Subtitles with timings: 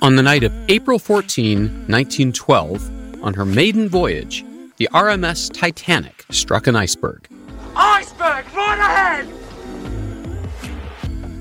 [0.00, 4.44] On the night of April 14, 1912, on her maiden voyage,
[4.76, 7.26] the RMS Titanic struck an iceberg.
[7.74, 9.26] Iceberg, right ahead!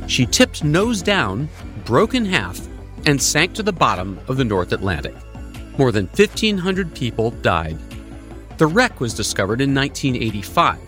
[0.09, 1.49] She tipped nose down,
[1.85, 2.59] broke in half,
[3.05, 5.13] and sank to the bottom of the North Atlantic.
[5.77, 7.77] More than 1,500 people died.
[8.57, 10.79] The wreck was discovered in 1985.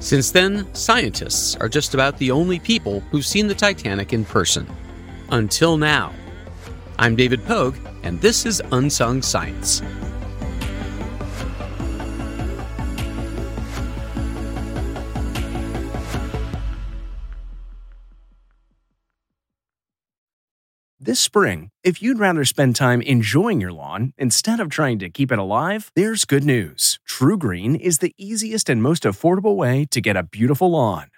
[0.00, 4.66] Since then, scientists are just about the only people who've seen the Titanic in person.
[5.30, 6.12] Until now.
[6.98, 9.82] I'm David Pogue, and this is Unsung Science.
[20.98, 25.30] This spring, if you'd rather spend time enjoying your lawn instead of trying to keep
[25.30, 26.98] it alive, there's good news.
[27.06, 31.10] TruGreen is the easiest and most affordable way to get a beautiful lawn.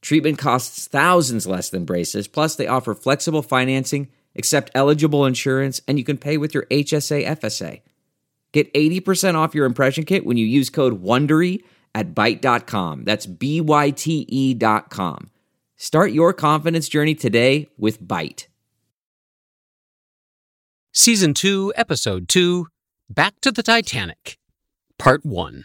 [0.00, 5.98] Treatment costs thousands less than braces, plus, they offer flexible financing, accept eligible insurance, and
[5.98, 7.82] you can pay with your HSA FSA.
[8.52, 11.62] Get 80% off your impression kit when you use code WONDERY
[11.94, 13.04] at Byte.com.
[13.04, 15.30] That's B Y T E dot com.
[15.76, 18.46] Start your confidence journey today with Byte.
[20.92, 22.66] Season 2, Episode 2
[23.08, 24.38] Back to the Titanic,
[24.98, 25.64] Part 1.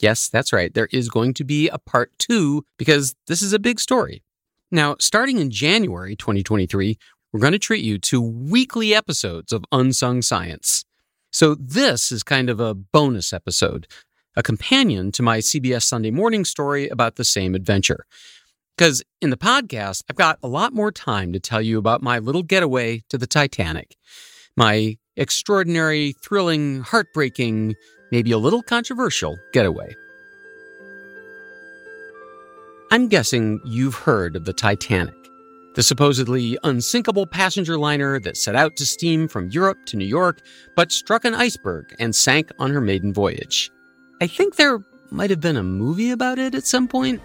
[0.00, 0.72] Yes, that's right.
[0.72, 4.22] There is going to be a part two because this is a big story.
[4.70, 6.98] Now, starting in January 2023,
[7.32, 10.84] we're going to treat you to weekly episodes of Unsung Science.
[11.32, 13.86] So, this is kind of a bonus episode,
[14.36, 18.06] a companion to my CBS Sunday morning story about the same adventure.
[18.76, 22.18] Because in the podcast, I've got a lot more time to tell you about my
[22.18, 23.96] little getaway to the Titanic,
[24.56, 27.76] my extraordinary, thrilling, heartbreaking,
[28.10, 29.94] maybe a little controversial getaway.
[32.90, 35.14] I'm guessing you've heard of the Titanic,
[35.74, 40.40] the supposedly unsinkable passenger liner that set out to steam from Europe to New York,
[40.74, 43.70] but struck an iceberg and sank on her maiden voyage.
[44.20, 47.20] I think there might have been a movie about it at some point.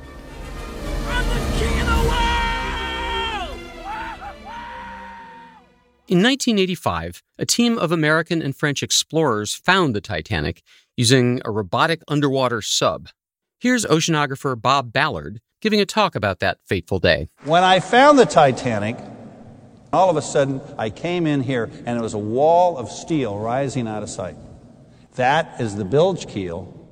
[6.08, 10.62] In 1985, a team of American and French explorers found the Titanic
[10.96, 13.10] using a robotic underwater sub.
[13.60, 17.30] Here's oceanographer Bob Ballard giving a talk about that fateful day.
[17.44, 18.98] When I found the Titanic,
[19.92, 23.40] all of a sudden I came in here and it was a wall of steel
[23.40, 24.38] rising out of sight.
[25.16, 26.88] That is the bilge keel.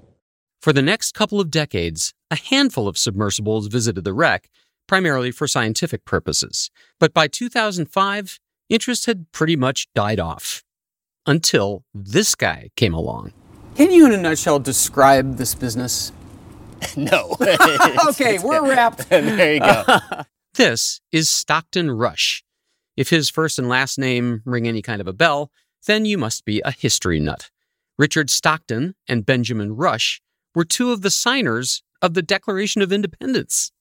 [0.60, 4.50] For the next couple of decades, a handful of submersibles visited the wreck,
[4.88, 6.72] primarily for scientific purposes.
[7.00, 8.40] But by 2005,
[8.74, 10.64] interest had pretty much died off.
[11.26, 13.32] Until this guy came along.
[13.76, 16.12] Can you, in a nutshell, describe this business?
[16.98, 17.38] no.
[18.10, 19.08] okay, we're wrapped.
[19.10, 20.00] there you go.
[20.56, 22.44] This is Stockton Rush.
[22.96, 25.50] If his first and last name ring any kind of a bell,
[25.88, 27.50] then you must be a history nut.
[27.98, 30.22] Richard Stockton and Benjamin Rush
[30.54, 33.72] were two of the signers of the Declaration of Independence.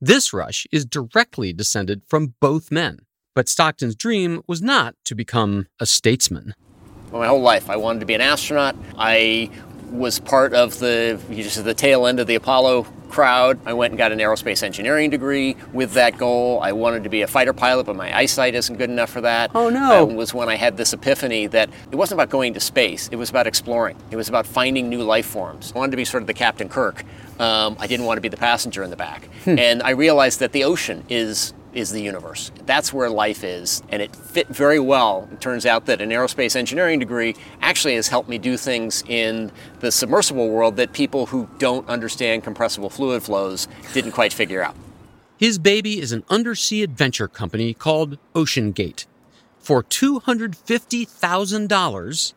[0.00, 3.00] This Rush is directly descended from both men,
[3.34, 6.54] but Stockton's dream was not to become a statesman.
[7.12, 8.76] My whole life, I wanted to be an astronaut.
[8.96, 9.50] I
[9.90, 13.58] was part of the just the tail end of the Apollo crowd.
[13.66, 16.60] I went and got an aerospace engineering degree with that goal.
[16.62, 19.50] I wanted to be a fighter pilot, but my eyesight isn't good enough for that.
[19.54, 20.06] Oh no!
[20.06, 23.08] That was when I had this epiphany that it wasn't about going to space.
[23.08, 23.96] It was about exploring.
[24.10, 25.72] It was about finding new life forms.
[25.74, 27.04] I wanted to be sort of the Captain Kirk.
[27.40, 29.28] Um, I didn't want to be the passenger in the back.
[29.44, 29.58] Hmm.
[29.58, 32.50] And I realized that the ocean is is the universe.
[32.66, 35.28] That's where life is, and it fit very well.
[35.32, 39.52] It turns out that an aerospace engineering degree actually has helped me do things in
[39.80, 44.76] the submersible world that people who don't understand compressible fluid flows didn't quite figure out.
[45.36, 49.06] His baby is an undersea adventure company called OceanGate.
[49.58, 52.34] For $250,000,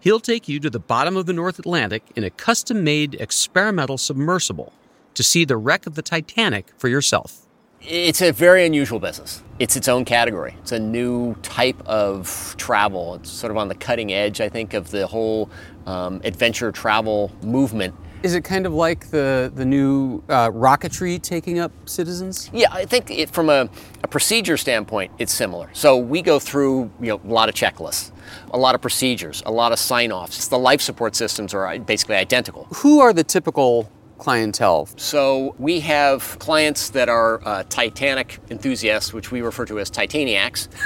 [0.00, 3.98] He'll take you to the bottom of the North Atlantic in a custom made experimental
[3.98, 4.72] submersible
[5.14, 7.47] to see the wreck of the Titanic for yourself.
[7.80, 9.42] It's a very unusual business.
[9.58, 10.54] It's its own category.
[10.60, 13.14] It's a new type of travel.
[13.14, 15.48] It's sort of on the cutting edge, I think, of the whole
[15.86, 17.94] um, adventure travel movement.
[18.24, 22.50] Is it kind of like the the new uh, rocketry taking up citizens?
[22.52, 23.68] Yeah, I think it, from a,
[24.02, 25.70] a procedure standpoint, it's similar.
[25.72, 28.10] So we go through you know a lot of checklists,
[28.50, 30.48] a lot of procedures, a lot of sign-offs.
[30.48, 32.64] The life support systems are basically identical.
[32.74, 33.88] Who are the typical
[34.18, 34.88] clientele?
[34.96, 40.68] So we have clients that are uh, Titanic enthusiasts, which we refer to as Titaniacs.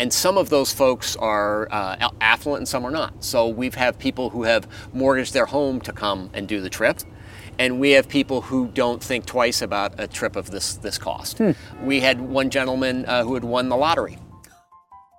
[0.00, 3.24] And some of those folks are uh, affluent and some are not.
[3.24, 6.70] So we have had people who have mortgaged their home to come and do the
[6.70, 7.00] trip.
[7.58, 11.38] And we have people who don't think twice about a trip of this, this cost.
[11.38, 11.50] Hmm.
[11.82, 14.18] We had one gentleman uh, who had won the lottery.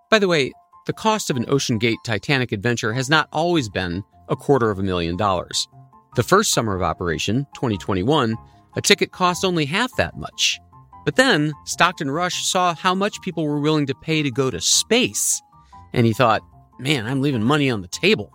[0.10, 0.54] By the way,
[0.88, 4.83] the cost of an OceanGate Titanic adventure has not always been a quarter of a
[4.83, 5.68] million dollars.
[6.19, 8.36] The first summer of operation, 2021,
[8.75, 10.60] a ticket cost only half that much.
[11.06, 14.60] But then Stockton Rush saw how much people were willing to pay to go to
[14.60, 15.42] space,
[15.94, 16.42] and he thought,
[16.77, 18.33] man, I'm leaving money on the table.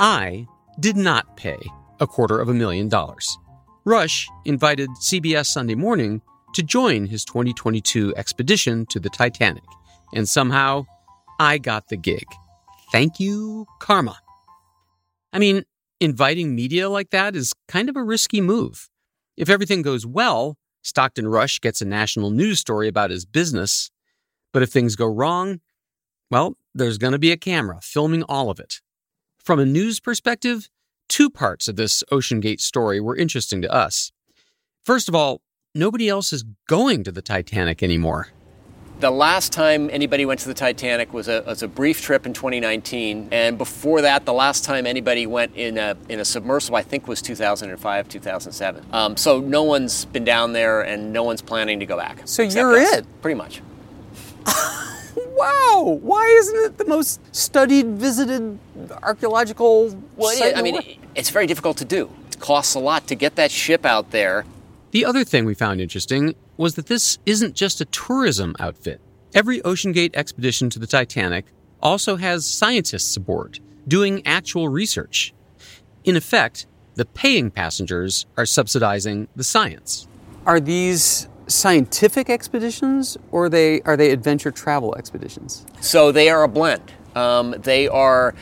[0.00, 0.48] I
[0.80, 1.58] did not pay
[2.00, 3.38] a quarter of a million dollars.
[3.84, 6.22] Rush invited CBS Sunday Morning
[6.54, 9.62] to join his 2022 expedition to the Titanic,
[10.12, 10.86] and somehow
[11.38, 12.26] I got the gig.
[12.90, 14.18] Thank you, Karma.
[15.32, 15.64] I mean,
[16.00, 18.88] inviting media like that is kind of a risky move.
[19.36, 23.90] If everything goes well, Stockton Rush gets a national news story about his business.
[24.52, 25.60] But if things go wrong,
[26.30, 28.80] well, there's going to be a camera filming all of it.
[29.38, 30.68] From a news perspective,
[31.08, 34.12] two parts of this OceanGate story were interesting to us.
[34.84, 35.40] First of all,
[35.74, 38.28] nobody else is going to the Titanic anymore.
[39.00, 42.32] The last time anybody went to the Titanic was a, was a brief trip in
[42.32, 46.82] 2019, and before that, the last time anybody went in a in a submersible, I
[46.82, 48.86] think, was 2005, 2007.
[48.92, 52.22] Um, so no one's been down there, and no one's planning to go back.
[52.24, 53.62] So you're us, it, pretty much.
[55.16, 55.98] wow!
[56.00, 58.58] Why isn't it the most studied, visited
[59.02, 59.98] archaeological?
[60.16, 60.80] Well, site I mean,
[61.16, 62.10] it's very difficult to do.
[62.28, 64.44] It costs a lot to get that ship out there.
[64.92, 69.00] The other thing we found interesting was that this isn't just a tourism outfit.
[69.34, 71.46] Every OceanGate expedition to the Titanic
[71.82, 75.34] also has scientists aboard doing actual research.
[76.04, 80.06] In effect, the paying passengers are subsidizing the science.
[80.46, 85.66] Are these scientific expeditions or are they are they adventure travel expeditions?
[85.80, 86.92] So they are a blend.
[87.14, 88.34] Um, they are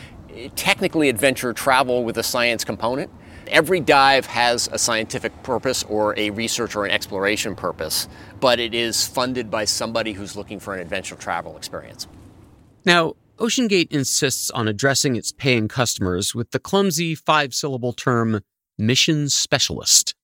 [0.56, 3.10] technically adventure travel with a science component.
[3.52, 8.08] Every dive has a scientific purpose or a research or an exploration purpose,
[8.40, 12.08] but it is funded by somebody who's looking for an adventure travel experience.
[12.86, 18.40] Now, OceanGate insists on addressing its paying customers with the clumsy five syllable term
[18.78, 20.14] mission specialist.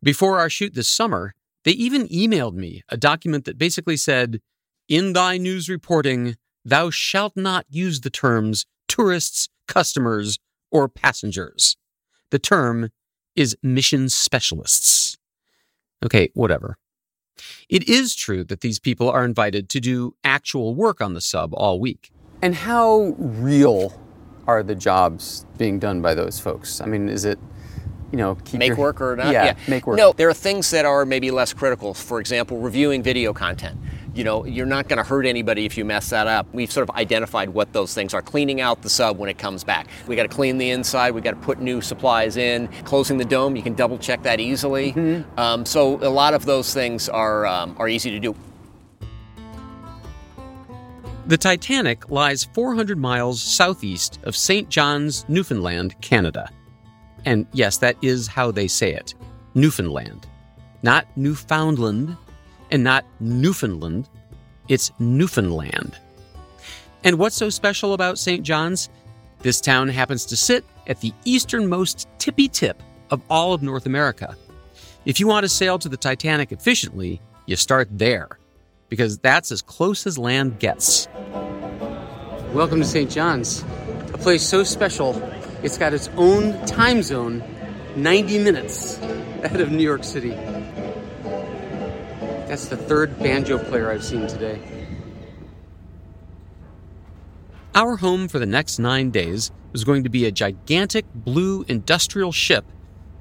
[0.00, 1.34] Before our shoot this summer,
[1.64, 4.40] they even emailed me a document that basically said,
[4.88, 10.38] In thy news reporting, thou shalt not use the terms tourists, customers,
[10.70, 11.76] or passengers.
[12.30, 12.90] The term
[13.34, 15.16] is mission specialists.
[16.04, 16.76] Okay, whatever.
[17.68, 21.54] It is true that these people are invited to do actual work on the sub
[21.54, 22.10] all week.
[22.42, 24.00] And how real
[24.46, 26.80] are the jobs being done by those folks?
[26.80, 27.38] I mean, is it,
[28.10, 29.32] you know, make your, work or not?
[29.32, 29.96] Yeah, yeah, make work.
[29.96, 31.94] No, there are things that are maybe less critical.
[31.94, 33.78] For example, reviewing video content
[34.18, 36.46] you know, you're not going to hurt anybody if you mess that up.
[36.52, 38.20] We've sort of identified what those things are.
[38.20, 39.86] Cleaning out the sub when it comes back.
[40.08, 41.12] We got to clean the inside.
[41.12, 42.66] We got to put new supplies in.
[42.84, 44.92] Closing the dome, you can double check that easily.
[44.92, 45.38] Mm-hmm.
[45.38, 48.34] Um, so a lot of those things are um, are easy to do.
[51.26, 54.68] The Titanic lies 400 miles southeast of St.
[54.68, 56.50] John's, Newfoundland, Canada.
[57.24, 59.14] And yes, that is how they say it
[59.54, 60.26] Newfoundland.
[60.82, 62.16] Not Newfoundland,
[62.70, 64.08] and not Newfoundland,
[64.68, 65.96] it's Newfoundland.
[67.04, 68.42] And what's so special about St.
[68.42, 68.88] John's?
[69.40, 74.36] This town happens to sit at the easternmost tippy tip of all of North America.
[75.04, 78.38] If you want to sail to the Titanic efficiently, you start there,
[78.88, 81.08] because that's as close as land gets.
[82.52, 83.10] Welcome to St.
[83.10, 83.62] John's,
[84.12, 85.16] a place so special,
[85.62, 87.42] it's got its own time zone
[87.96, 88.98] 90 minutes
[89.42, 90.36] ahead of New York City.
[92.48, 94.58] That's the third banjo player I've seen today.
[97.74, 102.32] Our home for the next nine days was going to be a gigantic blue industrial
[102.32, 102.64] ship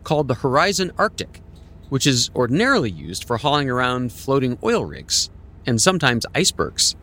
[0.05, 1.41] called the Horizon Arctic,
[1.89, 5.29] which is ordinarily used for hauling around floating oil rigs
[5.65, 6.95] and sometimes icebergs.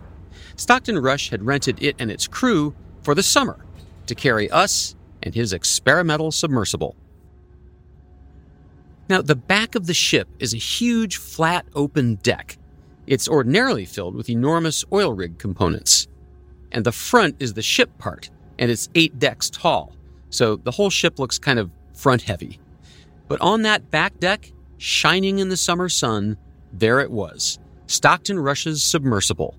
[0.56, 3.66] Stockton Rush had rented it and its crew for the summer,
[4.06, 6.96] to carry us and his experimental submersible.
[9.14, 12.58] Now, the back of the ship is a huge, flat, open deck.
[13.06, 16.08] It's ordinarily filled with enormous oil rig components.
[16.72, 18.28] And the front is the ship part,
[18.58, 19.94] and it's eight decks tall,
[20.30, 22.58] so the whole ship looks kind of front heavy.
[23.28, 26.36] But on that back deck, shining in the summer sun,
[26.72, 29.56] there it was Stockton Rush's submersible.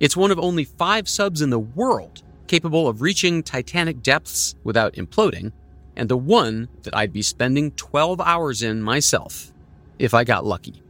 [0.00, 4.94] It's one of only five subs in the world capable of reaching Titanic depths without
[4.94, 5.52] imploding,
[5.98, 9.52] and the one that I'd be spending 12 hours in myself,
[9.98, 10.82] if I got lucky.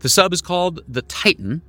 [0.00, 1.62] The sub is called the Titan.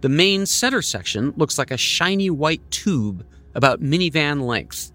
[0.00, 3.24] The main center section looks like a shiny white tube
[3.54, 4.92] about minivan length.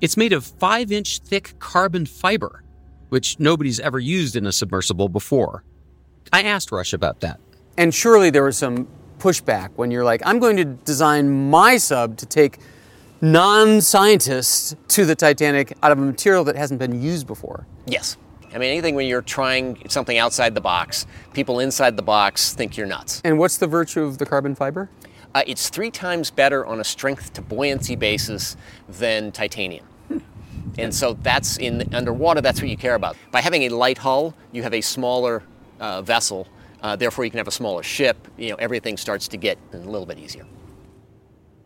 [0.00, 2.62] It's made of 5 inch thick carbon fiber,
[3.08, 5.64] which nobody's ever used in a submersible before.
[6.32, 7.40] I asked Rush about that.
[7.76, 12.16] And surely there was some pushback when you're like, I'm going to design my sub
[12.18, 12.58] to take
[13.22, 17.66] non scientists to the Titanic out of a material that hasn't been used before.
[17.86, 18.16] Yes.
[18.54, 22.76] I mean, anything when you're trying something outside the box, people inside the box think
[22.76, 23.22] you're nuts.
[23.24, 24.90] And what's the virtue of the carbon fiber?
[25.34, 28.56] Uh, it's three times better on a strength to buoyancy basis
[28.88, 29.86] than titanium.
[30.78, 33.16] And so that's in underwater, that's what you care about.
[33.30, 35.42] By having a light hull, you have a smaller
[35.80, 36.48] uh, vessel,
[36.82, 38.28] uh, therefore you can have a smaller ship.
[38.36, 40.46] You know, everything starts to get a little bit easier.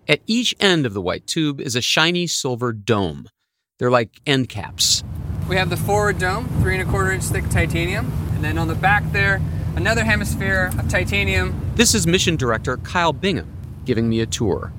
[0.09, 3.29] At each end of the white tube is a shiny silver dome.
[3.81, 5.03] They're like end caps.
[5.49, 8.69] We have the forward dome, three and a quarter inch thick titanium, and then on
[8.69, 9.41] the back there,
[9.75, 11.61] another hemisphere of titanium.
[11.75, 13.53] This is mission director Kyle Bingham
[13.85, 14.73] giving me a tour.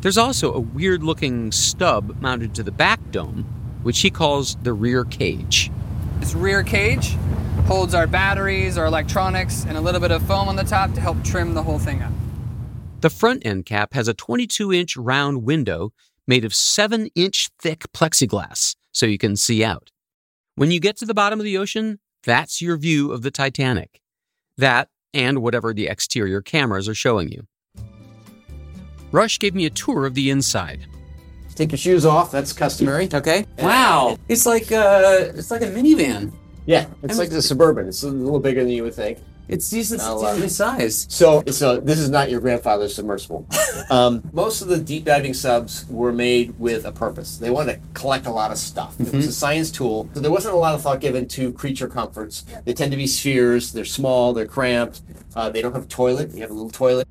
[0.00, 3.44] There's also a weird looking stub mounted to the back dome,
[3.84, 5.70] which he calls the rear cage.
[6.18, 7.16] This rear cage
[7.66, 11.00] holds our batteries, our electronics, and a little bit of foam on the top to
[11.00, 12.12] help trim the whole thing up.
[13.04, 15.92] The front end cap has a 22 inch round window
[16.26, 19.90] made of 7 inch thick plexiglass so you can see out.
[20.54, 24.00] When you get to the bottom of the ocean, that's your view of the Titanic.
[24.56, 27.46] That and whatever the exterior cameras are showing you.
[29.12, 30.86] Rush gave me a tour of the inside.
[31.54, 32.30] Take your shoes off.
[32.30, 33.10] That's customary.
[33.12, 33.44] Okay.
[33.58, 34.16] Wow.
[34.30, 36.32] It's like uh, it's like a minivan.
[36.64, 37.86] Yeah, it's like the Suburban.
[37.86, 39.18] It's a little bigger than you would think.
[39.46, 41.12] It's decent, Not decently sized.
[41.12, 43.46] So, so this is not your grandfather's submersible.
[43.90, 47.36] um, most of the deep diving subs were made with a purpose.
[47.36, 48.98] They wanted to collect a lot of stuff.
[48.98, 50.08] It was a science tool.
[50.14, 52.44] So there wasn't a lot of thought given to creature comforts.
[52.64, 53.72] They tend to be spheres.
[53.72, 54.32] They're small.
[54.32, 55.02] They're cramped.
[55.36, 56.32] Uh, they don't have a toilet.
[56.32, 57.06] You have a little toilet.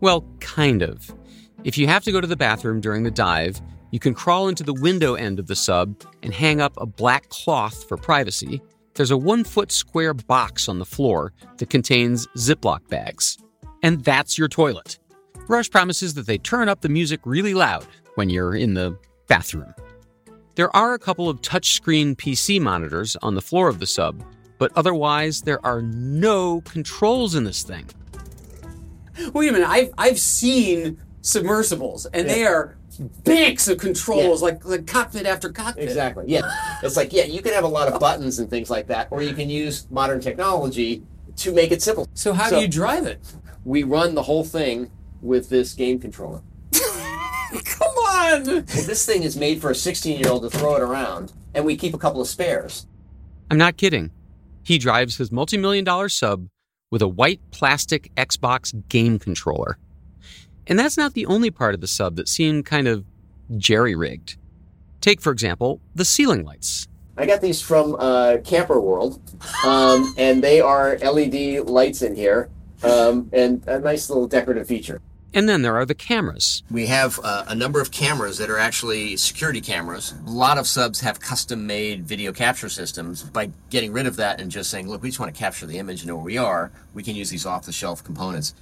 [0.00, 1.14] Well, kind of.
[1.62, 3.60] If you have to go to the bathroom during the dive,
[3.92, 7.28] you can crawl into the window end of the sub and hang up a black
[7.28, 8.60] cloth for privacy.
[8.94, 13.38] There's a one foot square box on the floor that contains Ziploc bags.
[13.82, 14.98] And that's your toilet.
[15.48, 18.96] Rush promises that they turn up the music really loud when you're in the
[19.28, 19.74] bathroom.
[20.54, 24.22] There are a couple of touchscreen PC monitors on the floor of the sub,
[24.58, 27.88] but otherwise, there are no controls in this thing.
[29.32, 29.68] Wait a minute.
[29.68, 32.76] I've I've seen submersibles, and they are
[33.24, 34.46] banks of controls, Yeah.
[34.48, 35.84] like like cockpit after cockpit.
[35.84, 36.24] Exactly.
[36.28, 36.42] Yeah.
[36.82, 39.22] It's like, yeah, you can have a lot of buttons and things like that, or
[39.22, 41.02] you can use modern technology
[41.36, 42.08] to make it simple.
[42.14, 43.20] So how So- do you drive it?
[43.64, 44.90] We run the whole thing
[45.20, 46.40] with this game controller.
[47.64, 48.44] Come on.
[48.46, 51.64] Well, this thing is made for a 16 year old to throw it around, and
[51.64, 52.86] we keep a couple of spares.
[53.50, 54.10] I'm not kidding.
[54.62, 56.48] He drives his multi million dollar sub
[56.90, 59.78] with a white plastic Xbox game controller.
[60.66, 63.04] And that's not the only part of the sub that seemed kind of
[63.56, 64.36] jerry rigged.
[65.00, 66.86] Take, for example, the ceiling lights.
[67.16, 69.20] I got these from uh, Camper World,
[69.66, 72.48] um, and they are LED lights in here,
[72.82, 75.00] um, and a nice little decorative feature.
[75.34, 76.62] And then there are the cameras.
[76.70, 80.14] We have uh, a number of cameras that are actually security cameras.
[80.26, 83.22] A lot of subs have custom made video capture systems.
[83.22, 85.78] By getting rid of that and just saying, look, we just want to capture the
[85.78, 88.54] image and know where we are, we can use these off the shelf components.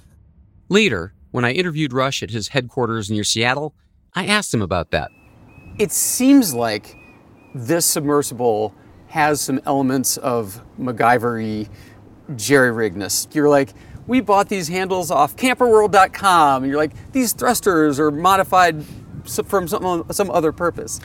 [0.69, 3.73] Later, when I interviewed Rush at his headquarters near Seattle,
[4.13, 5.11] I asked him about that.
[5.79, 6.95] It seems like
[7.55, 8.75] this submersible
[9.07, 11.67] has some elements of MacGyver
[12.35, 13.27] jerry rigness.
[13.31, 13.73] You're like,
[14.07, 18.83] we bought these handles off camperworld.com, and you're like, these thrusters are modified
[19.23, 20.99] from some, some other purpose.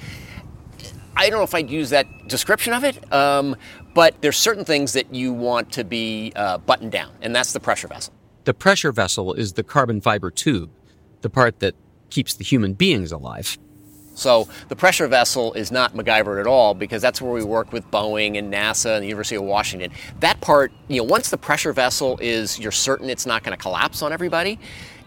[1.17, 3.57] I don't know if I'd use that description of it, um,
[3.95, 7.61] but there's certain things that you want to be uh, buttoned down, and that's the
[7.61, 8.13] pressure vessel.
[8.47, 10.71] The pressure vessel is the carbon fiber tube,
[11.23, 11.75] the part that
[12.11, 13.59] keeps the human beings alive.
[14.15, 17.85] So the pressure vessel is not MacGyver at all because that's where we work with
[17.91, 19.91] Boeing and NASA and the University of Washington.
[20.21, 23.61] That part, you know, once the pressure vessel is, you're certain it's not going to
[23.61, 24.61] collapse on everybody,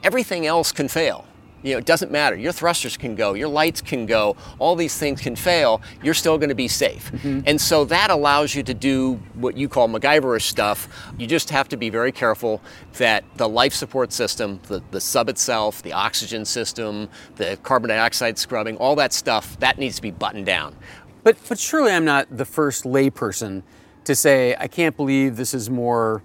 [0.03, 1.25] everything else can fail.
[1.63, 2.35] You know, it doesn't matter.
[2.35, 5.81] Your thrusters can go, your lights can go, all these things can fail.
[6.03, 7.11] You're still going to be safe.
[7.11, 7.41] Mm-hmm.
[7.45, 10.87] And so that allows you to do what you call MacGyverish stuff.
[11.17, 12.61] You just have to be very careful
[12.93, 18.37] that the life support system, the, the sub itself, the oxygen system, the carbon dioxide
[18.37, 20.75] scrubbing, all that stuff, that needs to be buttoned down.
[21.23, 23.63] But but surely I'm not the first layperson
[24.05, 26.23] to say I can't believe this is more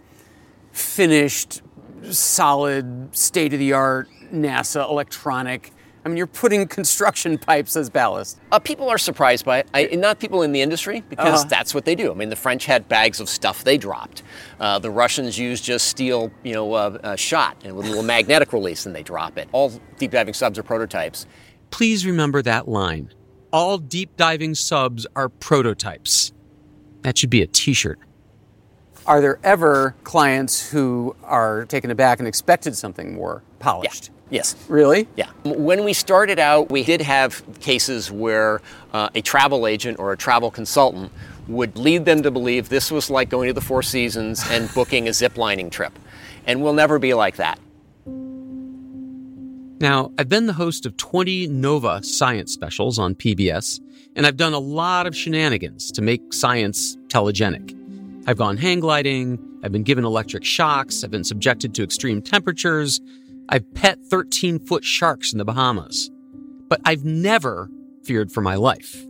[0.72, 1.62] finished,
[2.12, 5.73] solid, state of the art NASA electronic.
[6.04, 8.38] I mean, you're putting construction pipes as ballast.
[8.52, 9.68] Uh, people are surprised by it.
[9.73, 11.49] I, not people in the industry, because Uh-huh.
[11.49, 12.11] that's what they do.
[12.11, 14.23] I mean, the French had bags of stuff they dropped.
[14.61, 18.04] Uh, the Russians used just steel, you know, uh, uh, shot and with a little
[18.04, 19.49] magnetic release, and they drop it.
[19.52, 21.26] All deep diving subs are prototypes.
[21.70, 23.11] Please remember that line.
[23.50, 26.32] All deep diving subs are prototypes.
[27.02, 27.99] That should be a t shirt.
[29.06, 34.11] Are there ever clients who are taken aback and expected something more polished?
[34.30, 34.56] Yes.
[34.68, 35.06] Really?
[35.16, 35.28] Yeah.
[35.44, 40.16] When we started out, we did have cases where uh, a travel agent or a
[40.16, 41.12] travel consultant
[41.46, 45.06] would lead them to believe this was like going to the Four Seasons and booking
[45.08, 45.92] a zip lining trip.
[46.46, 47.58] And we'll never be like that.
[49.80, 53.80] Now, I've been the host of 20 Nova science specials on PBS,
[54.16, 57.83] and I've done a lot of shenanigans to make science telegenic.
[58.26, 63.00] I've gone hang gliding, I've been given electric shocks, I've been subjected to extreme temperatures,
[63.48, 66.10] I've pet 13 foot sharks in the Bahamas.
[66.68, 67.70] But I've never
[68.04, 69.04] feared for my life.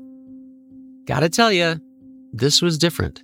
[1.06, 1.80] Gotta tell you,
[2.32, 3.22] this was different.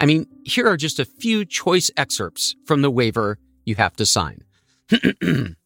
[0.00, 4.06] I mean, here are just a few choice excerpts from the waiver you have to
[4.06, 4.44] sign.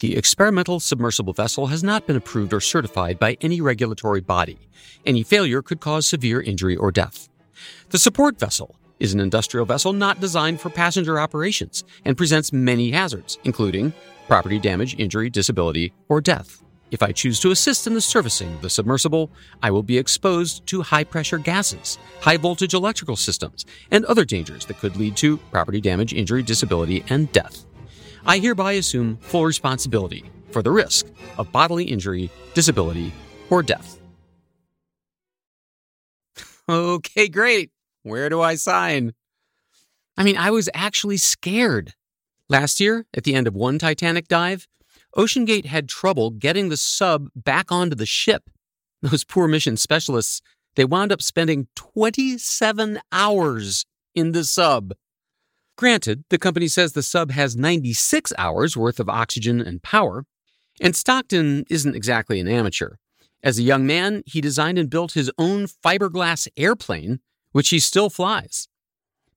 [0.00, 4.70] The experimental submersible vessel has not been approved or certified by any regulatory body.
[5.04, 7.28] Any failure could cause severe injury or death.
[7.90, 12.90] The support vessel is an industrial vessel not designed for passenger operations and presents many
[12.90, 13.92] hazards, including
[14.26, 16.62] property damage, injury, disability, or death.
[16.90, 19.30] If I choose to assist in the servicing of the submersible,
[19.62, 24.64] I will be exposed to high pressure gases, high voltage electrical systems, and other dangers
[24.66, 27.66] that could lead to property damage, injury, disability, and death.
[28.24, 31.06] I hereby assume full responsibility for the risk
[31.36, 33.12] of bodily injury, disability,
[33.50, 33.98] or death.
[36.68, 37.70] Okay, great.
[38.02, 39.14] Where do I sign?
[40.16, 41.94] I mean, I was actually scared.
[42.48, 44.66] Last year, at the end of one Titanic dive,
[45.16, 48.50] OceanGate had trouble getting the sub back onto the ship.
[49.02, 50.40] Those poor mission specialists,
[50.74, 54.92] they wound up spending 27 hours in the sub.
[55.76, 60.24] Granted, the company says the sub has 96 hours worth of oxygen and power,
[60.80, 62.96] and Stockton isn't exactly an amateur.
[63.42, 67.20] As a young man, he designed and built his own fiberglass airplane,
[67.52, 68.68] which he still flies.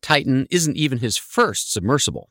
[0.02, 2.30] Titan isn't even his first submersible.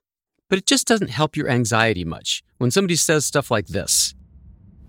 [0.49, 4.17] But it just doesn't help your anxiety much when somebody says stuff like this.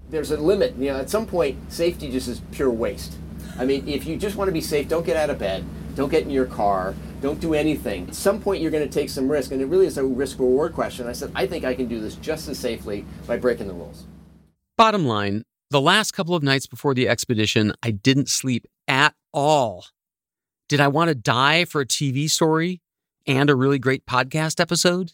[0.09, 0.75] There's a limit.
[0.75, 3.13] You know, at some point, safety just is pure waste.
[3.59, 5.63] I mean, if you just want to be safe, don't get out of bed,
[5.95, 8.07] don't get in your car, don't do anything.
[8.07, 10.39] At some point, you're going to take some risk, and it really is a risk
[10.39, 11.07] reward question.
[11.07, 14.05] I said, I think I can do this just as safely by breaking the rules.
[14.77, 19.85] Bottom line, the last couple of nights before the expedition, I didn't sleep at all.
[20.67, 22.81] Did I want to die for a TV story
[23.25, 25.13] and a really great podcast episode?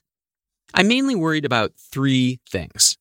[0.73, 2.97] I mainly worried about three things.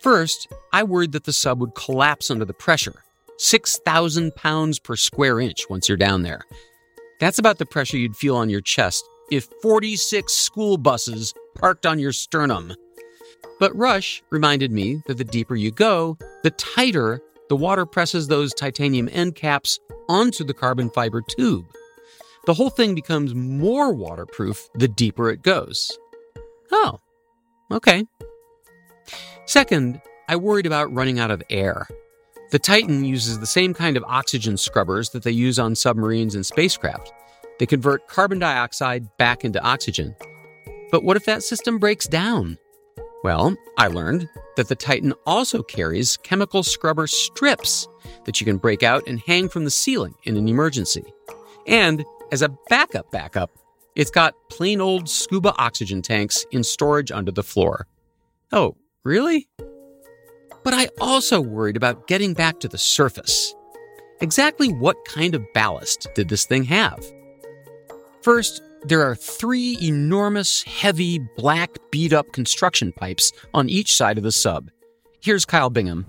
[0.00, 3.02] First, I worried that the sub would collapse under the pressure
[3.38, 6.42] 6,000 pounds per square inch once you're down there.
[7.18, 11.98] That's about the pressure you'd feel on your chest if 46 school buses parked on
[11.98, 12.72] your sternum.
[13.58, 18.52] But Rush reminded me that the deeper you go, the tighter the water presses those
[18.52, 21.66] titanium end caps onto the carbon fiber tube.
[22.46, 25.98] The whole thing becomes more waterproof the deeper it goes.
[26.70, 26.98] Oh,
[27.70, 28.04] okay.
[29.46, 31.86] Second, I worried about running out of air.
[32.50, 36.44] The Titan uses the same kind of oxygen scrubbers that they use on submarines and
[36.44, 37.12] spacecraft.
[37.58, 40.14] They convert carbon dioxide back into oxygen.
[40.90, 42.56] But what if that system breaks down?
[43.24, 47.88] Well, I learned that the Titan also carries chemical scrubber strips
[48.24, 51.04] that you can break out and hang from the ceiling in an emergency.
[51.66, 53.50] And as a backup backup,
[53.96, 57.86] it's got plain old scuba oxygen tanks in storage under the floor.
[58.52, 59.48] Oh, really?
[60.62, 63.54] But I also worried about getting back to the surface.
[64.20, 67.04] Exactly what kind of ballast did this thing have?
[68.22, 74.24] First, there are three enormous, heavy, black, beat up construction pipes on each side of
[74.24, 74.70] the sub.
[75.20, 76.06] Here's Kyle Bingham.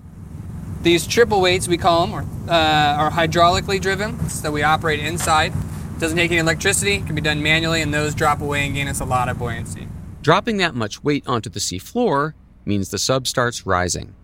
[0.82, 5.52] These triple weights, we call them, are, uh, are hydraulically driven, so we operate inside.
[5.98, 9.00] Doesn't take any electricity, can be done manually, and those drop away and gain us
[9.00, 9.86] a lot of buoyancy.
[10.22, 14.14] Dropping that much weight onto the sea floor means the sub starts rising.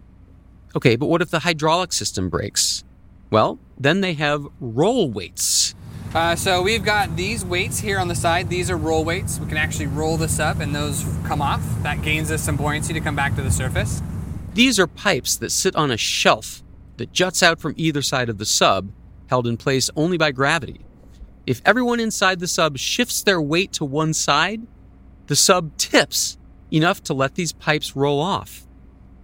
[0.75, 2.85] Okay, but what if the hydraulic system breaks?
[3.31, 5.75] Well, then they have roll weights.
[6.17, 8.49] Uh, so we've got these weights here on the side.
[8.49, 9.39] These are roll weights.
[9.39, 11.63] We can actually roll this up and those come off.
[11.83, 14.01] That gains us some buoyancy to come back to the surface.
[14.55, 16.63] These are pipes that sit on a shelf
[16.97, 18.91] that juts out from either side of the sub,
[19.27, 20.87] held in place only by gravity.
[21.45, 24.63] If everyone inside the sub shifts their weight to one side,
[25.27, 26.39] the sub tips
[26.73, 28.67] enough to let these pipes roll off.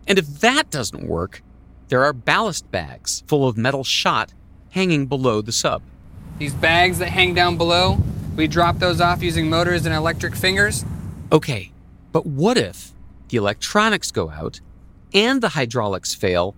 [0.07, 1.43] And if that doesn't work,
[1.89, 4.35] there are ballast bags full of metal shot
[4.73, 5.81] hanging below the sub.
[6.43, 7.99] These bags that hang down below,
[8.35, 10.85] we drop those off using motors and electric fingers.
[11.31, 11.71] Okay,
[12.11, 12.93] but what if
[13.29, 14.61] the electronics go out
[15.15, 16.57] and the hydraulics fail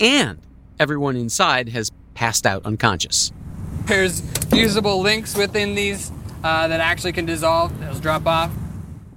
[0.00, 0.40] and
[0.80, 3.30] everyone inside has passed out unconscious?
[3.84, 6.10] There's fusible links within these
[6.42, 7.78] uh, that actually can dissolve.
[7.78, 8.50] Those drop off.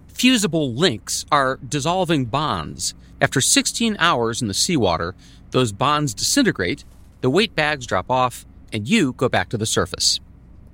[0.10, 2.94] Fusible links are dissolving bonds.
[3.20, 5.16] After 16 hours in the seawater,
[5.50, 6.86] those bonds disintegrate,
[7.22, 10.20] the weight bags drop off, and you go back to the surface.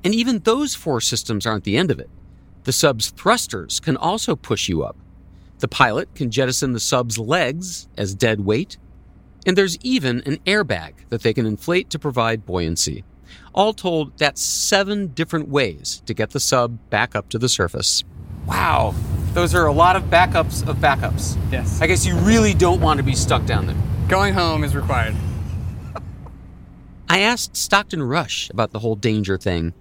[0.03, 2.09] And even those four systems aren't the end of it.
[2.63, 4.95] The sub's thrusters can also push you up.
[5.59, 8.77] The pilot can jettison the sub's legs as dead weight.
[9.45, 13.03] And there's even an airbag that they can inflate to provide buoyancy.
[13.53, 18.03] All told, that's seven different ways to get the sub back up to the surface.
[18.45, 18.95] Wow.
[19.33, 21.37] Those are a lot of backups of backups.
[21.51, 21.81] Yes.
[21.81, 23.77] I guess you really don't want to be stuck down there.
[24.07, 25.15] Going home is required.
[27.11, 29.73] I asked Stockton Rush about the whole danger thing.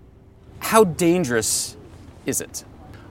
[0.60, 1.76] How dangerous
[2.24, 2.64] is it?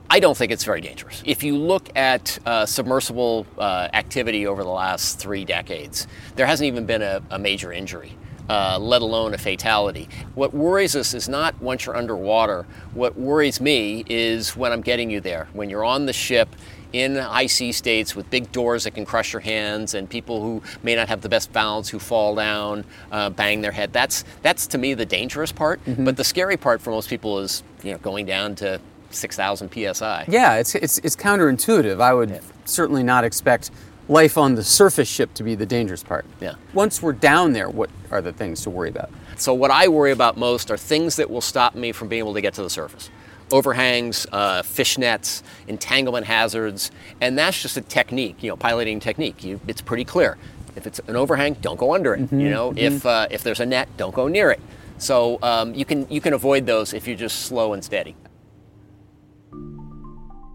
[0.10, 1.22] I don't think it's very dangerous.
[1.24, 6.66] If you look at uh, submersible uh, activity over the last three decades, there hasn't
[6.66, 8.18] even been a, a major injury.
[8.50, 10.08] Uh, let alone a fatality.
[10.34, 12.66] What worries us is not once you're underwater.
[12.94, 15.50] What worries me is when I'm getting you there.
[15.52, 16.48] When you're on the ship
[16.94, 20.96] in icy states with big doors that can crush your hands and people who may
[20.96, 23.94] not have the best balance who fall down, uh, bang their head.
[23.94, 25.84] That's that's to me the dangerous part.
[25.86, 26.06] Mm-hmm.
[26.06, 30.26] But the scary part for most people is you know going down to 6,000 psi.
[30.28, 32.02] Yeah, it's, it's, it's counterintuitive.
[32.02, 33.72] I would certainly not expect
[34.10, 36.26] life on the surface ship to be the dangerous part.
[36.40, 36.56] Yeah.
[36.74, 39.10] Once we're down there, what are the things to worry about?
[39.38, 42.34] So what I worry about most are things that will stop me from being able
[42.34, 43.10] to get to the surface.
[43.52, 49.44] Overhangs, uh, fish nets, entanglement hazards, and that's just a technique, you know, piloting technique.
[49.44, 50.38] You, it's pretty clear.
[50.76, 52.32] If it's an overhang, don't go under it.
[52.32, 54.60] You know, if uh, if there's a net, don't go near it.
[54.98, 58.16] So um, you can you can avoid those if you're just slow and steady.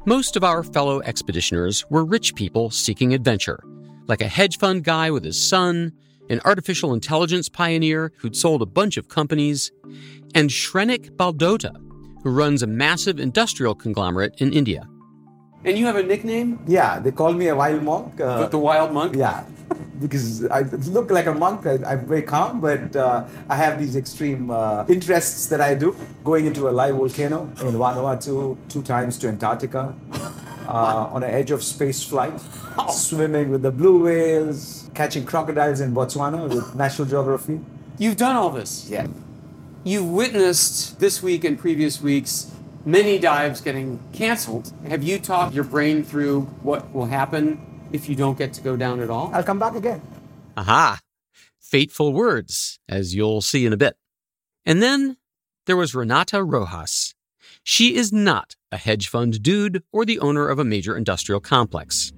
[0.04, 3.62] Most of our fellow expeditioners were rich people seeking adventure,
[4.08, 5.92] like a hedge fund guy with his son,
[6.28, 9.70] an artificial intelligence pioneer who'd sold a bunch of companies,
[10.34, 11.72] and Shrenik Baldota,
[12.22, 14.88] who runs a massive industrial conglomerate in India.
[15.64, 16.58] And you have a nickname?
[16.66, 18.20] Yeah, they call me a wild monk.
[18.20, 19.14] Uh, The, the wild monk?
[19.14, 19.44] yeah,
[20.00, 20.62] because I
[20.96, 21.66] look like a monk.
[21.66, 25.94] I, I'm very calm, but uh, I have these extreme uh, interests that I do.
[26.24, 29.94] Going into a live volcano in Vanuatu, two times to Antarctica,
[30.66, 32.34] uh, on the edge of space flight,
[32.90, 37.60] swimming with the blue whales, catching crocodiles in Botswana with National Geography.
[37.98, 38.88] You've done all this.
[38.90, 39.06] Yeah.
[39.84, 42.52] You've witnessed this week and previous weeks
[42.84, 44.72] many dives getting canceled.
[44.88, 48.76] Have you talked your brain through what will happen if you don't get to go
[48.76, 49.32] down at all?
[49.34, 50.00] I'll come back again.
[50.56, 51.00] Aha!
[51.58, 53.96] Fateful words, as you'll see in a bit.
[54.64, 55.16] And then
[55.66, 57.14] there was Renata Rojas.
[57.64, 62.12] She is not a hedge fund dude or the owner of a major industrial complex.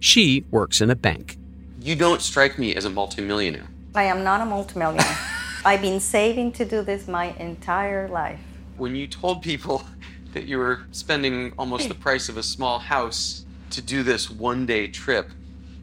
[0.00, 1.38] She works in a bank.
[1.80, 3.68] You don't strike me as a multimillionaire.
[3.94, 5.18] I am not a multimillionaire.
[5.66, 8.38] I've been saving to do this my entire life.
[8.76, 9.82] When you told people
[10.32, 14.64] that you were spending almost the price of a small house to do this one
[14.64, 15.28] day trip,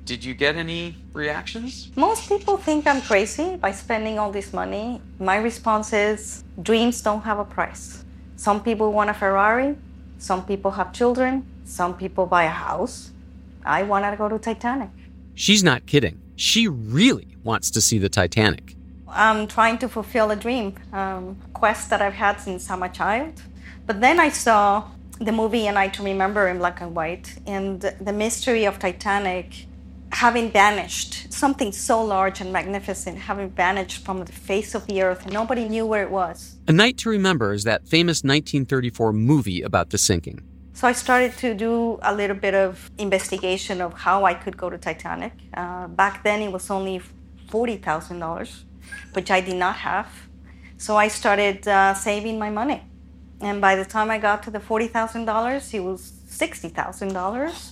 [0.05, 1.89] did you get any reactions?
[1.97, 5.01] Most people think I'm crazy by spending all this money.
[5.19, 8.05] My response is dreams don't have a price.
[8.37, 9.75] Some people want a Ferrari,
[10.17, 13.11] some people have children, some people buy a house.
[13.65, 14.91] I want to go to Titanic.
[15.35, 16.21] She's not kidding.
[16.37, 18.77] She really wants to see the Titanic.
[19.13, 22.89] I'm trying to fulfill a dream, um, a quest that I've had since I'm a
[22.89, 23.41] child.
[23.85, 27.81] But then I saw the movie A Night to Remember in black and white, and
[27.81, 29.67] the mystery of Titanic
[30.11, 35.23] having vanished, something so large and magnificent having vanished from the face of the earth,
[35.23, 36.57] and nobody knew where it was.
[36.67, 40.41] A Night to Remember is that famous 1934 movie about the sinking.
[40.73, 44.69] So I started to do a little bit of investigation of how I could go
[44.69, 45.33] to Titanic.
[45.53, 47.01] Uh, back then it was only
[47.49, 48.63] $40,000,
[49.13, 50.07] which I did not have.
[50.77, 52.81] So I started uh, saving my money.
[53.41, 57.71] And by the time I got to the $40,000, it was $60,000.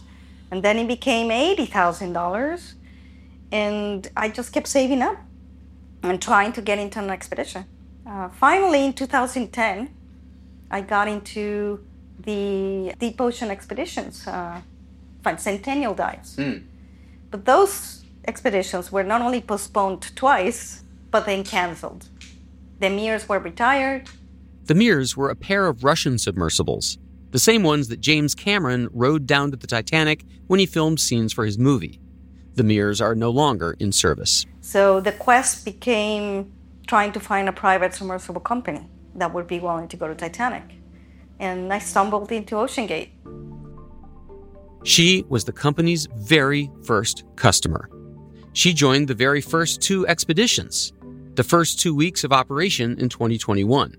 [0.52, 2.74] And then it became $80,000.
[3.52, 5.18] And I just kept saving up
[6.04, 7.66] and trying to get into an expedition.
[8.06, 9.90] Uh, finally, in 2010,
[10.70, 11.86] I got into
[12.20, 14.62] the deep ocean expeditions, uh,
[15.38, 16.36] centennial dives.
[16.36, 16.64] Mm.
[17.30, 22.10] But those expeditions were not only postponed twice, but then canceled.
[22.80, 24.10] The Mirs were retired.
[24.66, 26.98] The Mirs were a pair of Russian submersibles,
[27.32, 31.34] the same ones that James Cameron rode down to the Titanic when he filmed scenes
[31.34, 32.00] for his movie.
[32.56, 34.46] The Mirs are no longer in service.
[34.62, 36.52] So the quest became
[36.88, 40.64] trying to find a private submersible company that would be willing to go to Titanic.
[41.40, 43.10] And I stumbled into OceanGate.
[44.84, 47.90] She was the company's very first customer.
[48.54, 50.92] She joined the very first two expeditions,
[51.36, 53.96] the first two weeks of operation in 2021.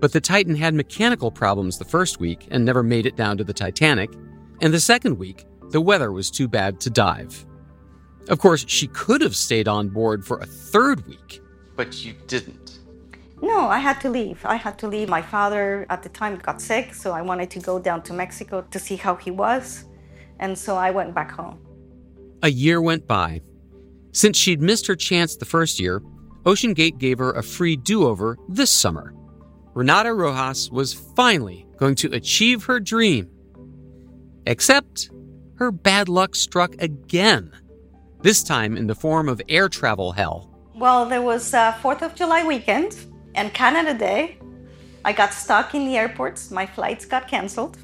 [0.00, 3.44] But the Titan had mechanical problems the first week and never made it down to
[3.44, 4.10] the Titanic.
[4.60, 7.46] And the second week, the weather was too bad to dive.
[8.28, 11.42] Of course, she could have stayed on board for a third week,
[11.76, 12.80] but you didn't.
[13.42, 14.44] No, I had to leave.
[14.44, 15.08] I had to leave.
[15.08, 18.66] My father at the time got sick, so I wanted to go down to Mexico
[18.70, 19.86] to see how he was.
[20.38, 21.58] And so I went back home.
[22.42, 23.40] A year went by.
[24.12, 26.02] Since she'd missed her chance the first year,
[26.44, 29.14] OceanGate gave her a free do over this summer.
[29.74, 33.30] Renata Rojas was finally going to achieve her dream.
[34.46, 35.10] Except
[35.56, 37.52] her bad luck struck again,
[38.22, 40.50] this time in the form of air travel hell.
[40.74, 42.96] Well, there was a 4th of July weekend
[43.34, 44.38] and Canada Day.
[45.04, 47.78] I got stuck in the airports, my flights got canceled,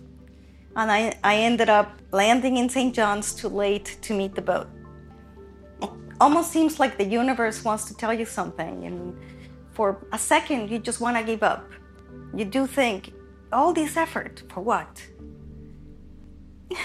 [0.75, 2.95] and I, I ended up landing in St.
[2.95, 4.69] John's too late to meet the boat.
[6.21, 9.17] Almost seems like the universe wants to tell you something, and
[9.73, 11.71] for a second, you just want to give up.
[12.35, 13.13] You do think,
[13.53, 15.07] all this effort, for what?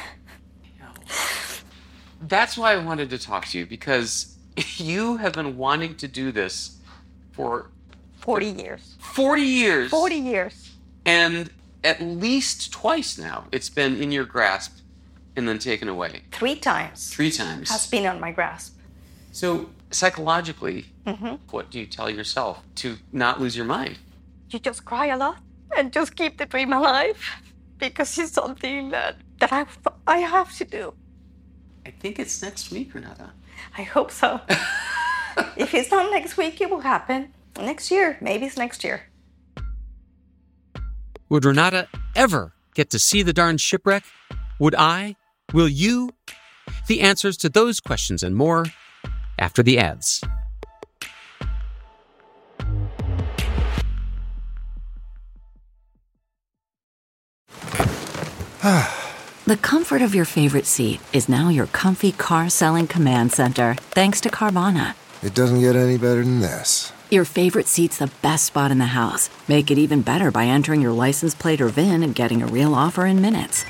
[2.21, 4.37] That's why I wanted to talk to you because
[4.77, 6.77] you have been wanting to do this
[7.31, 7.71] for
[8.19, 8.97] 40 years.
[8.99, 9.89] 40 years.
[9.89, 10.71] 40 years.
[11.05, 11.49] And
[11.83, 14.77] at least twice now it's been in your grasp
[15.35, 16.21] and then taken away.
[16.31, 17.11] Three times.
[17.13, 17.71] Three times.
[17.71, 18.77] Has been on my grasp.
[19.31, 21.39] So, psychologically, Mhm.
[21.51, 23.97] what do you tell yourself to not lose your mind?
[24.49, 25.37] You just cry a lot
[25.77, 27.17] and just keep the dream alive
[27.77, 29.65] because it's something that, that I,
[30.05, 30.93] I have to do.
[31.85, 33.31] I think it's next week, Renata.
[33.77, 34.41] I hope so.
[35.57, 37.33] if it's not next week, it will happen.
[37.57, 38.17] Next year.
[38.21, 39.09] Maybe it's next year.
[41.29, 44.03] Would Renata ever get to see the darn shipwreck?
[44.59, 45.15] Would I?
[45.53, 46.09] Will you?
[46.87, 48.65] The answers to those questions and more
[49.41, 50.23] after the ads.
[59.47, 64.21] The comfort of your favorite seat is now your comfy car selling command center, thanks
[64.21, 64.93] to Carvana.
[65.23, 66.93] It doesn't get any better than this.
[67.10, 69.30] Your favorite seat's the best spot in the house.
[69.49, 72.73] Make it even better by entering your license plate or VIN and getting a real
[72.73, 73.65] offer in minutes.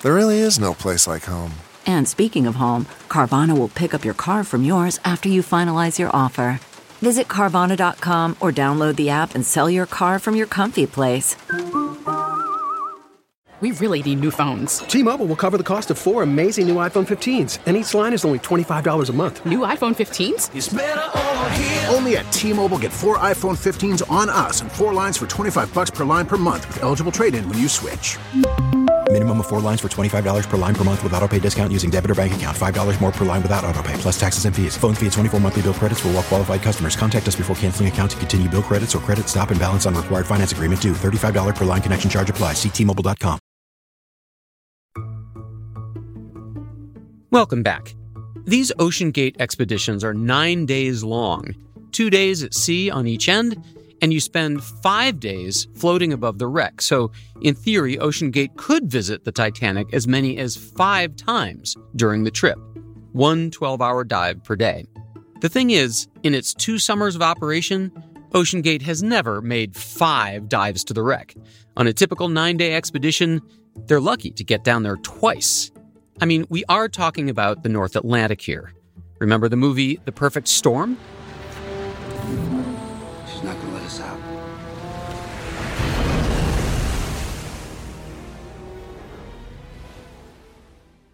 [0.00, 1.52] There really is no place like home.
[1.86, 5.98] And speaking of home, Carvana will pick up your car from yours after you finalize
[5.98, 6.60] your offer.
[7.00, 11.36] Visit Carvana.com or download the app and sell your car from your comfy place.
[13.60, 14.80] We really need new phones.
[14.80, 18.22] T-Mobile will cover the cost of four amazing new iPhone 15s, and each line is
[18.26, 19.46] only $25 a month.
[19.46, 21.90] New iPhone 15s?
[21.94, 25.90] Only at T-Mobile get four iPhone 15s on us and four lines for 25 bucks
[25.90, 28.18] per line per month with eligible trade-in when you switch.
[29.12, 31.90] Minimum of four lines for $25 per line per month with auto pay discount using
[31.90, 32.56] debit or bank account.
[32.56, 34.76] $5 more per line without auto pay, plus taxes and fees.
[34.76, 36.96] Phone fee at 24 monthly bill credits for all well qualified customers.
[36.96, 39.94] Contact us before canceling account to continue bill credits or credit stop and balance on
[39.94, 40.92] required finance agreement due.
[40.92, 42.52] $35 per line connection charge apply.
[42.52, 43.38] Ctmobile.com.
[47.30, 47.94] Welcome back.
[48.44, 51.54] These OceanGate expeditions are nine days long,
[51.92, 53.56] two days at sea on each end,
[54.02, 56.80] and you spend five days floating above the wreck.
[56.80, 62.30] So, in theory, OceanGate could visit the Titanic as many as five times during the
[62.30, 62.58] trip,
[63.12, 64.86] one 12 hour dive per day.
[65.40, 67.90] The thing is, in its two summers of operation,
[68.32, 71.34] OceanGate has never made five dives to the wreck.
[71.76, 73.40] On a typical nine day expedition,
[73.86, 75.70] they're lucky to get down there twice.
[76.20, 78.72] I mean, we are talking about the North Atlantic here.
[79.18, 80.96] Remember the movie The Perfect Storm?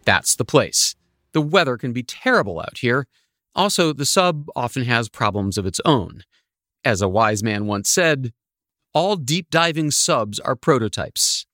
[0.05, 0.95] That's the place.
[1.33, 3.07] The weather can be terrible out here.
[3.55, 6.25] Also, the sub often has problems of its own.
[6.85, 8.33] As a wise man once said,
[8.95, 11.47] all deep diving subs are prototypes.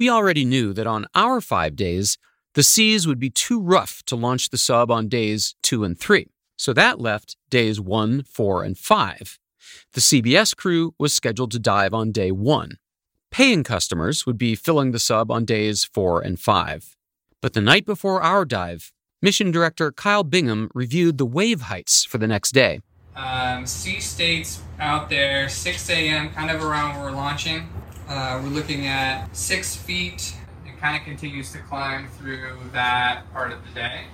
[0.00, 2.18] We already knew that on our five days,
[2.54, 6.28] The seas would be too rough to launch the sub on days two and three,
[6.56, 9.38] so that left days one, four, and five.
[9.92, 12.78] The CBS crew was scheduled to dive on day one.
[13.32, 16.96] Paying customers would be filling the sub on days four and five.
[17.44, 22.16] But the night before our dive, Mission Director Kyle Bingham reviewed the wave heights for
[22.16, 22.80] the next day.
[23.14, 27.68] Um, sea states out there, 6 a.m., kind of around where we're launching.
[28.08, 30.34] Uh, we're looking at six feet
[30.66, 34.04] and kind of continues to climb through that part of the day.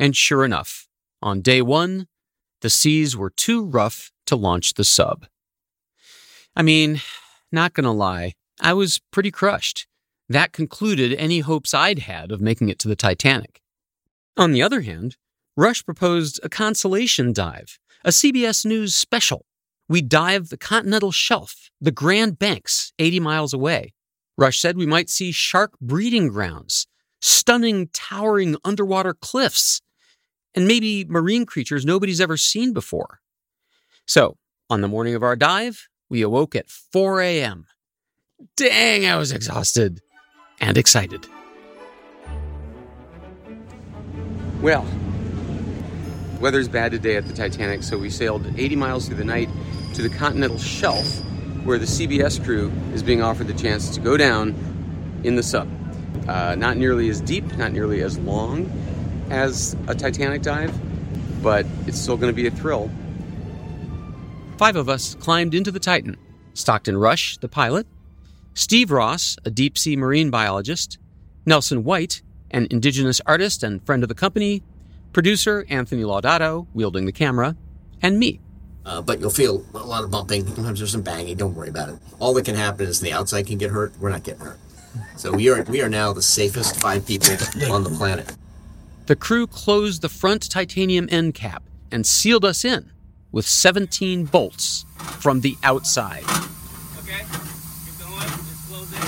[0.00, 0.88] And sure enough,
[1.22, 2.08] on day one,
[2.60, 5.26] the seas were too rough to launch the sub.
[6.56, 7.02] I mean,
[7.52, 9.86] not gonna lie, I was pretty crushed.
[10.32, 13.60] That concluded any hopes I'd had of making it to the Titanic.
[14.38, 15.18] On the other hand,
[15.58, 19.44] Rush proposed a consolation dive, a CBS News special.
[19.90, 23.92] We'd dive the continental shelf, the Grand Banks, 80 miles away.
[24.38, 26.86] Rush said we might see shark breeding grounds,
[27.20, 29.82] stunning, towering underwater cliffs,
[30.54, 33.20] and maybe marine creatures nobody's ever seen before.
[34.06, 34.38] So,
[34.70, 37.66] on the morning of our dive, we awoke at 4 a.m.
[38.56, 40.00] Dang, I was exhausted
[40.62, 41.26] and excited.
[44.62, 44.86] Well,
[46.40, 49.50] weather's bad today at the Titanic, so we sailed 80 miles through the night
[49.94, 51.20] to the continental shelf
[51.64, 54.54] where the CBS crew is being offered the chance to go down
[55.24, 55.68] in the sub.
[56.28, 58.70] Uh, not nearly as deep, not nearly as long
[59.30, 60.72] as a Titanic dive,
[61.42, 62.88] but it's still going to be a thrill.
[64.58, 66.16] Five of us climbed into the Titan
[66.54, 67.86] Stockton Rush, the pilot,
[68.54, 70.98] Steve Ross, a deep sea marine biologist,
[71.46, 74.62] Nelson White, an indigenous artist and friend of the company,
[75.12, 77.56] producer Anthony Laudato, wielding the camera,
[78.02, 78.40] and me.
[78.84, 80.46] Uh, but you'll feel a lot of bumping.
[80.46, 81.36] Sometimes there's some banging.
[81.36, 81.98] Don't worry about it.
[82.18, 83.92] All that can happen is the outside can get hurt.
[84.00, 84.58] We're not getting hurt.
[85.16, 87.30] So we are we are now the safest five people
[87.72, 88.36] on the planet.
[89.06, 92.90] The crew closed the front titanium end cap and sealed us in
[93.30, 94.84] with 17 bolts
[95.20, 96.24] from the outside.
[96.98, 97.24] Okay,
[97.84, 98.28] keep going.
[98.28, 98.98] Just close it.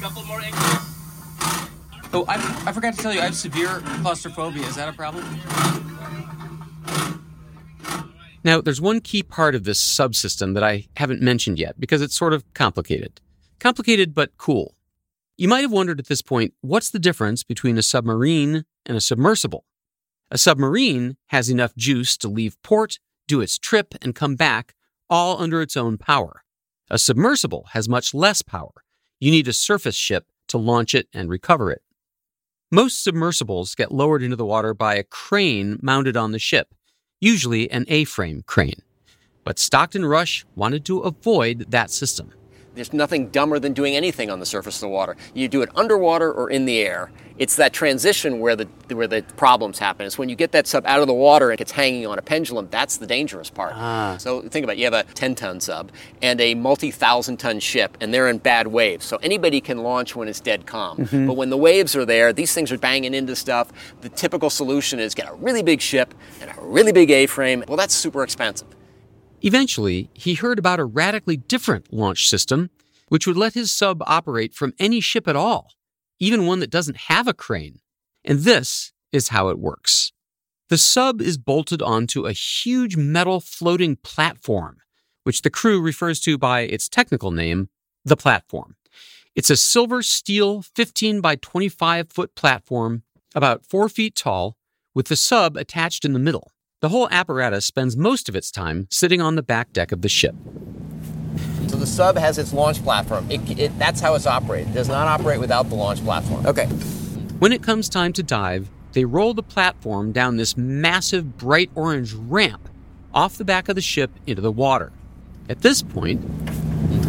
[0.00, 0.60] Couple more inches.
[2.12, 2.34] Oh, I,
[2.66, 4.66] I forgot to tell you, I have severe claustrophobia.
[4.66, 5.24] Is that a problem?
[8.42, 12.16] Now, there's one key part of this subsystem that I haven't mentioned yet because it's
[12.16, 13.20] sort of complicated.
[13.60, 14.74] Complicated but cool.
[15.36, 19.00] You might have wondered at this point what's the difference between a submarine and a
[19.00, 19.64] submersible?
[20.30, 24.74] A submarine has enough juice to leave port, do its trip, and come back,
[25.08, 26.42] all under its own power.
[26.90, 28.84] A submersible has much less power.
[29.20, 31.82] You need a surface ship to launch it and recover it.
[32.72, 36.72] Most submersibles get lowered into the water by a crane mounted on the ship,
[37.20, 38.80] usually an A frame crane.
[39.42, 42.32] But Stockton Rush wanted to avoid that system.
[42.74, 45.16] There's nothing dumber than doing anything on the surface of the water.
[45.34, 47.10] You do it underwater or in the air.
[47.36, 50.04] It's that transition where the where the problems happen.
[50.06, 52.22] It's when you get that sub out of the water and it's hanging on a
[52.22, 52.68] pendulum.
[52.70, 53.72] That's the dangerous part.
[53.74, 54.16] Ah.
[54.18, 54.78] So think about it.
[54.78, 59.06] You have a 10-ton sub and a multi-thousand-ton ship, and they're in bad waves.
[59.06, 60.98] So anybody can launch when it's dead calm.
[60.98, 61.26] Mhm.
[61.26, 63.72] But when the waves are there, these things are banging into stuff.
[64.02, 67.64] The typical solution is get a really big ship and a really big A-frame.
[67.66, 68.68] Well, that's super expensive.
[69.42, 72.70] Eventually, he heard about a radically different launch system,
[73.08, 75.72] which would let his sub operate from any ship at all,
[76.18, 77.80] even one that doesn't have a crane.
[78.24, 80.12] And this is how it works.
[80.68, 84.76] The sub is bolted onto a huge metal floating platform,
[85.24, 87.70] which the crew refers to by its technical name,
[88.04, 88.76] the platform.
[89.34, 94.56] It's a silver steel 15 by 25 foot platform, about four feet tall,
[94.94, 96.52] with the sub attached in the middle.
[96.80, 100.08] The whole apparatus spends most of its time sitting on the back deck of the
[100.08, 100.34] ship.
[101.68, 103.30] So the sub has its launch platform.
[103.30, 104.68] It, it, that's how it's operated.
[104.70, 106.46] It does not operate without the launch platform.
[106.46, 106.64] Okay.
[107.38, 112.14] When it comes time to dive, they roll the platform down this massive bright orange
[112.14, 112.70] ramp
[113.12, 114.90] off the back of the ship into the water.
[115.50, 116.22] At this point,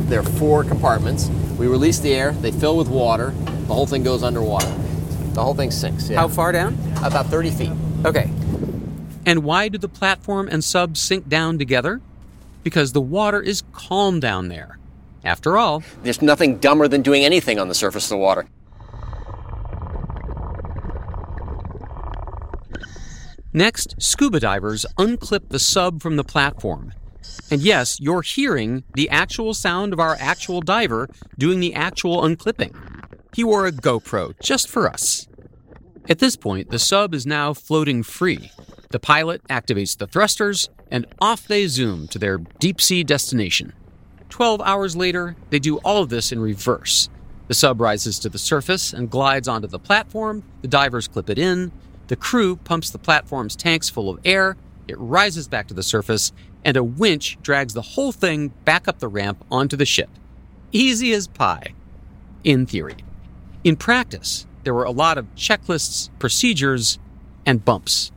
[0.09, 1.29] There are four compartments.
[1.57, 4.67] We release the air, they fill with water, the whole thing goes underwater.
[5.31, 6.09] The whole thing sinks.
[6.09, 6.19] Yeah.
[6.19, 6.77] How far down?
[6.97, 7.71] About 30 feet.
[8.03, 8.29] Okay.
[9.25, 12.01] And why do the platform and sub sink down together?
[12.63, 14.77] Because the water is calm down there.
[15.23, 18.47] After all, There's nothing dumber than doing anything on the surface of the water.
[23.53, 26.93] Next, scuba divers unclip the sub from the platform.
[27.51, 32.73] And yes, you're hearing the actual sound of our actual diver doing the actual unclipping.
[33.35, 35.27] He wore a GoPro just for us.
[36.09, 38.51] At this point, the sub is now floating free.
[38.91, 43.71] The pilot activates the thrusters, and off they zoom to their deep sea destination.
[44.27, 47.09] Twelve hours later, they do all of this in reverse.
[47.47, 50.43] The sub rises to the surface and glides onto the platform.
[50.61, 51.71] The divers clip it in.
[52.07, 54.57] The crew pumps the platform's tanks full of air.
[54.87, 56.33] It rises back to the surface,
[56.65, 60.09] and a winch drags the whole thing back up the ramp onto the ship.
[60.73, 61.73] Easy as pie,
[62.43, 62.97] in theory.
[63.63, 66.99] In practice, there were a lot of checklists, procedures,
[67.45, 68.11] and bumps.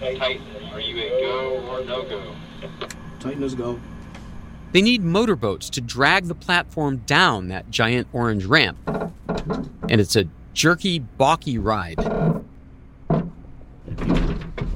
[0.00, 0.42] Titan,
[0.72, 2.34] are you a go or no go?
[3.18, 3.80] Titan is go.
[4.72, 8.78] They need motorboats to drag the platform down that giant orange ramp.
[8.86, 11.98] And it's a jerky, balky ride.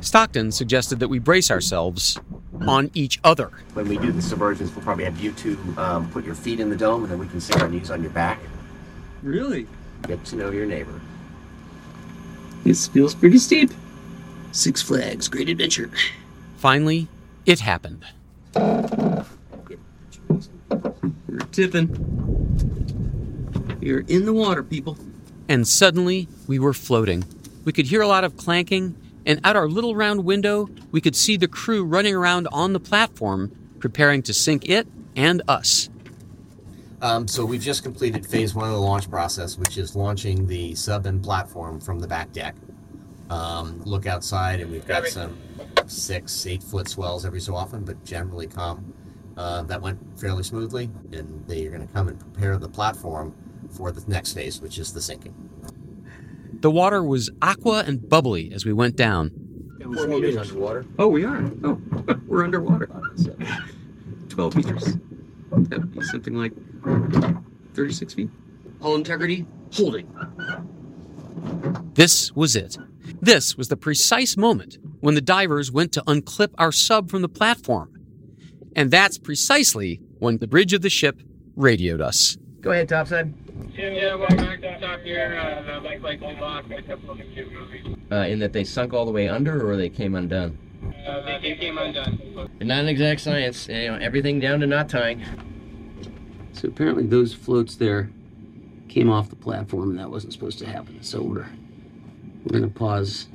[0.01, 2.19] Stockton suggested that we brace ourselves
[2.67, 3.51] on each other.
[3.75, 6.71] When we do the submersions, we'll probably have you two um, put your feet in
[6.71, 8.41] the dome, and then we can sit our knees on your back.
[9.23, 9.69] Really?
[10.09, 11.01] Get to know your neighbor.
[12.65, 13.71] This feels pretty steep.
[14.53, 15.91] Six Flags, great adventure.
[16.59, 17.09] Finally,
[17.47, 18.05] it happened.
[18.55, 19.25] We're
[21.51, 21.89] tipping.
[23.81, 24.99] We're in the water, people.
[25.49, 27.25] And suddenly, we were floating.
[27.65, 28.95] We could hear a lot of clanking,
[29.25, 32.81] and out our little round window, we could see the crew running around on the
[32.81, 34.87] platform, preparing to sink it
[35.17, 35.89] and us.
[37.01, 40.75] Um, so we've just completed phase one of the launch process, which is launching the
[40.75, 42.55] sub and platform from the back deck.
[43.33, 45.39] Um, look outside, and we've got some
[45.87, 48.93] six, eight foot swells every so often, but generally calm.
[49.39, 53.35] Uh, that went fairly smoothly, and they are going to come and prepare the platform
[53.71, 55.35] for the next phase, which is the sinking.
[56.61, 59.31] The water was aqua and bubbly as we went down.
[59.83, 60.85] Four meters underwater.
[60.99, 61.43] Oh, we are.
[61.65, 61.81] Oh,
[62.27, 62.91] we're underwater.
[64.29, 64.97] 12 meters.
[65.53, 66.53] That would be something like
[67.73, 68.29] 36 feet.
[68.83, 70.07] Hull integrity, holding.
[71.95, 72.77] This was it.
[73.21, 77.29] This was the precise moment when the divers went to unclip our sub from the
[77.29, 77.91] platform.
[78.75, 81.23] And that's precisely when the bridge of the ship
[81.57, 82.37] radioed us.
[82.61, 83.35] Go ahead, topside.
[83.75, 85.39] Yeah, welcome back to top here.
[85.39, 86.65] Uh, the light light goes off.
[86.71, 87.97] I kept looking at movies.
[88.11, 90.59] Uh, in that they sunk all the way under, or they came undone.
[91.07, 92.51] Uh, they, they came undone.
[92.61, 93.69] Not an exact science.
[93.69, 95.25] You know, everything down to knot tying.
[96.53, 98.11] So apparently those floats there
[98.89, 101.03] came off the platform and that wasn't supposed to happen.
[101.03, 101.47] So
[102.45, 103.29] we're we're gonna pause.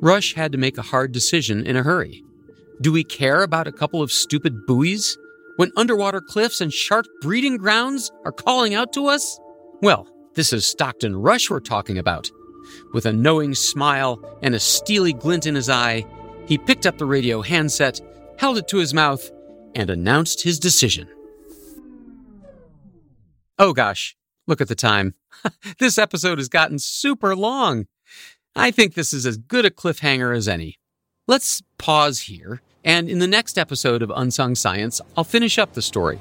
[0.00, 2.22] Rush had to make a hard decision in a hurry.
[2.80, 5.16] Do we care about a couple of stupid buoys
[5.56, 9.38] when underwater cliffs and shark breeding grounds are calling out to us?
[9.80, 12.30] Well, this is Stockton Rush we're talking about.
[12.92, 16.04] With a knowing smile and a steely glint in his eye,
[16.46, 18.00] he picked up the radio handset,
[18.38, 19.30] held it to his mouth,
[19.74, 21.08] and announced his decision.
[23.58, 25.14] Oh gosh, look at the time.
[25.78, 27.86] this episode has gotten super long.
[28.56, 30.78] I think this is as good a cliffhanger as any.
[31.26, 35.82] Let's pause here, and in the next episode of Unsung Science, I'll finish up the
[35.82, 36.20] story.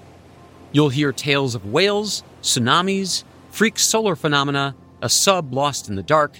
[0.71, 6.39] You'll hear tales of whales, tsunamis, freak solar phenomena, a sub lost in the dark,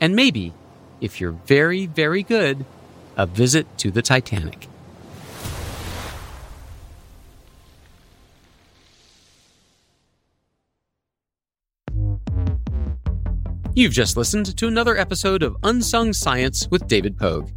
[0.00, 0.54] and maybe,
[1.00, 2.64] if you're very, very good,
[3.16, 4.69] a visit to the Titanic.
[13.74, 17.50] You've just listened to another episode of Unsung Science with David Pogue.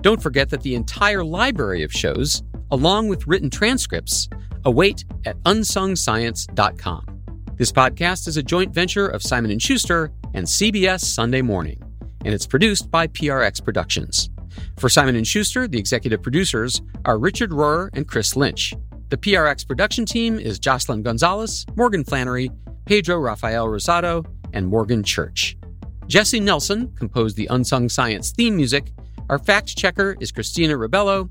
[0.00, 4.30] Don't forget that the entire library of shows, along with written transcripts,
[4.64, 7.04] await at unsungscience.com.
[7.56, 11.82] This podcast is a joint venture of Simon & Schuster and CBS Sunday Morning,
[12.24, 14.30] and it's produced by PRX Productions.
[14.78, 18.72] For Simon & Schuster, the executive producers are Richard Rohrer and Chris Lynch.
[19.10, 22.50] The PRX production team is Jocelyn Gonzalez, Morgan Flannery,
[22.86, 25.57] Pedro Rafael Rosado, and Morgan Church.
[26.08, 28.92] Jesse Nelson composed the Unsung Science theme music.
[29.28, 31.28] Our fact checker is Christina Ribello,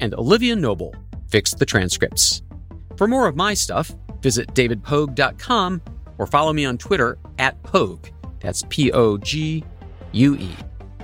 [0.00, 0.94] and Olivia Noble
[1.28, 2.42] fixed the transcripts.
[2.96, 5.80] For more of my stuff, visit davidpogue.com
[6.18, 8.08] or follow me on Twitter at Pogue.
[8.40, 9.64] That's P O G
[10.12, 10.54] U E.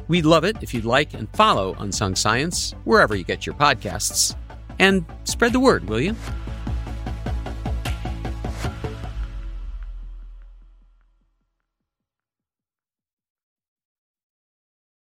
[0.06, 4.36] We'd love it if you'd like and follow Unsung Science wherever you get your podcasts.
[4.78, 6.14] And spread the word, will you?